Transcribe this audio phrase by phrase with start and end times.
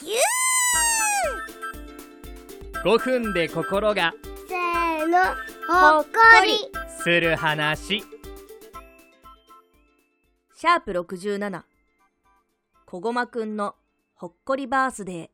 [0.00, 0.16] ぎゅ
[2.84, 4.12] 5分で心が。
[4.48, 5.18] せーの
[5.68, 6.10] ほっこ
[6.44, 6.70] り。
[7.02, 8.00] する話。
[10.54, 11.62] シャープ67
[12.86, 13.74] こごまくんの
[14.14, 15.28] ほっこりバースデー。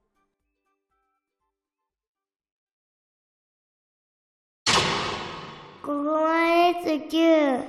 [5.83, 7.65] ここまレスキュ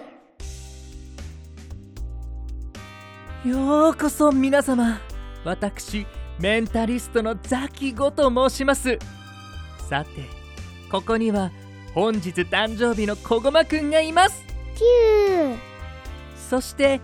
[3.46, 3.50] ー。
[3.50, 5.00] ようこそ皆様。
[5.46, 6.06] 私
[6.40, 8.98] メンタリストのザキゴと申します。
[9.90, 10.24] さて
[10.90, 11.52] ここには
[11.94, 14.44] 本日誕生日のこごまくんがいます。
[14.76, 15.58] キュー。
[16.50, 17.02] そして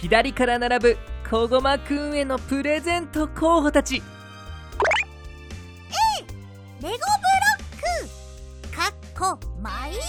[0.00, 0.96] 左から並ぶ
[1.28, 4.02] こごまくんへのプレゼント候補たち。
[6.80, 6.98] レゴブロッ
[8.70, 8.74] ク！
[8.74, 10.00] かっこマインクラ。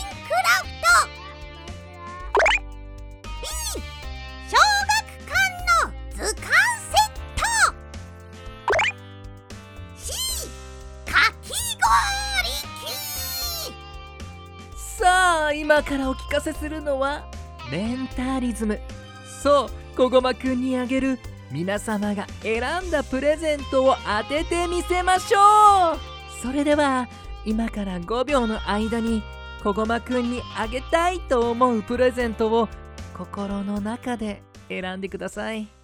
[0.63, 0.80] フト
[14.75, 17.25] さあ今からお聞かせするのは
[17.71, 18.79] メンタリズム。
[19.41, 21.19] そうこごまくんにあげる
[21.51, 25.99] 皆様が選んだプレゼントを当ててみせましょう。
[26.41, 27.09] それでは
[27.45, 29.23] 今から5秒の間に
[29.63, 32.69] こごまくんにあげたいと思うプレゼントを
[33.17, 35.80] 心の中で選んでください。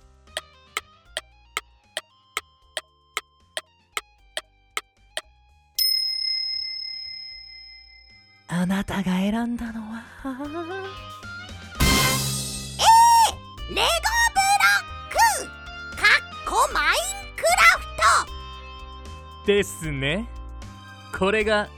[8.59, 10.03] あなたが選んだのは。
[10.23, 10.41] レゴ
[13.69, 15.95] ブロック。
[15.95, 17.86] かっこマインクラフ
[19.45, 19.45] ト。
[19.45, 20.27] ですね。
[21.16, 21.69] これが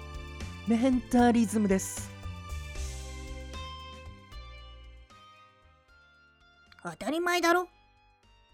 [0.67, 2.09] メンタリズムです。
[6.81, 7.67] 当たり前だろ。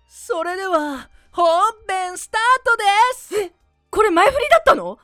[0.10, 2.84] それでは本編スタートで
[3.46, 3.54] す。
[3.92, 4.98] これ前振りだったの？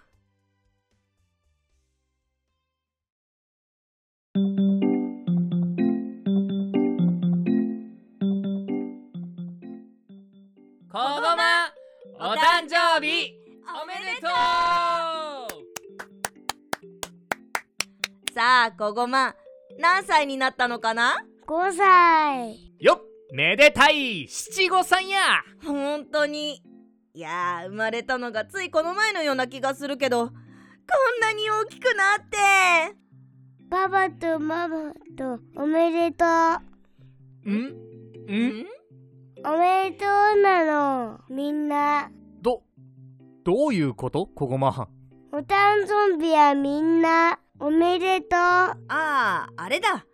[12.33, 13.35] 誕生日。
[13.83, 14.31] おめでとう。
[18.33, 19.35] さあこごま
[19.77, 22.57] 何歳になったのかな？5歳。
[22.79, 23.01] よっ
[23.33, 24.27] めでたい。
[24.27, 25.19] 七五三や。
[25.65, 26.61] 本当に。
[27.13, 30.35] いやー生まれたのがついこの前のような気がするけどこん
[31.21, 32.37] なに大きくなって。
[33.69, 36.25] パパとママとおめでと
[37.45, 37.51] う。
[37.51, 37.55] ん？
[38.27, 38.65] ん？
[39.43, 42.11] おめでとうなのみんな
[43.43, 44.27] どどういうこと？
[44.27, 44.89] こごまはん
[45.33, 48.37] お誕生日はみんなおめでとう。
[48.39, 50.05] あああれだ。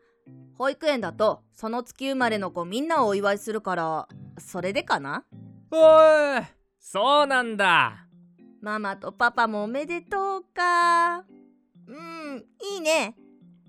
[0.58, 4.08] 保育園だとその月生まれの子みんなをお祝いするから
[4.40, 5.26] それでかな？
[5.72, 6.44] おい
[6.80, 8.08] そうなんだ。
[8.62, 11.26] ママとパパもおめでとうか。
[11.88, 12.46] うん
[12.76, 13.16] いいね。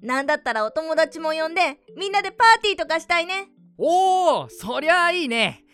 [0.03, 3.49] なんだったらお友達も呼んでみんなでパーティーとかしたいね。
[3.77, 5.65] おおそりゃあいいね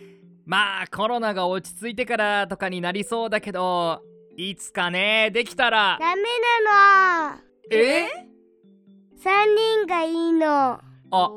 [0.47, 4.03] まあコロナが落ち着いてからとかになりそうだけど
[4.37, 5.97] いつかねできたら。
[6.01, 6.23] ダメ
[6.65, 7.39] なの。
[7.71, 8.09] え
[9.23, 10.81] ？3人がいいの。
[11.11, 11.31] あ。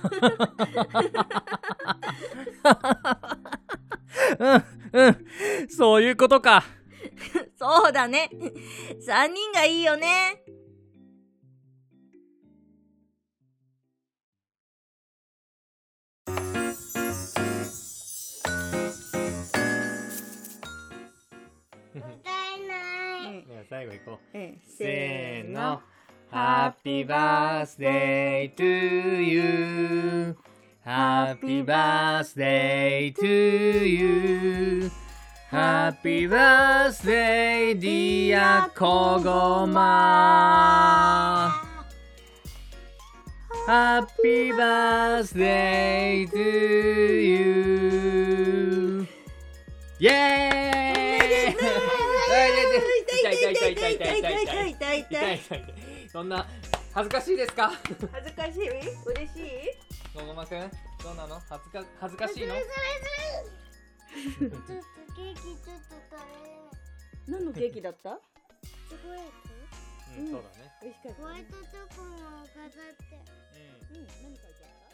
[4.38, 5.26] うんうん。
[5.68, 6.64] そういうことか。
[7.58, 8.30] そうだね。
[8.32, 10.42] 3人がいいよね
[23.70, 25.80] 最後行こううんせーの
[26.32, 28.64] Happy birthday to
[29.22, 30.36] you
[30.84, 34.90] Happy birthday to you
[35.52, 41.52] Happy birthday dear こごま
[43.68, 46.38] Happy birthday to
[47.22, 49.06] you
[50.00, 50.60] イェー
[52.96, 56.46] イ痛い痛い痛い痛い痛い痛い痛い痛い痛い痛いそんな
[56.92, 57.72] 恥ずかしいですか
[58.12, 59.38] 恥ずかしい嬉し
[60.14, 60.60] いのごまくん
[61.02, 62.62] どうなの恥ずか恥ずかしいのちょ
[64.48, 64.56] っと
[65.14, 66.18] ケーキちょっと食
[67.26, 68.18] べ何のケーキだった
[68.88, 69.30] チョコレート
[70.18, 73.22] うんそうだね美味しかったホワイトチョコも飾って
[73.90, 74.89] うんうん何書いてある